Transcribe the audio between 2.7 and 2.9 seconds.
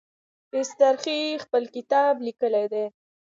دی.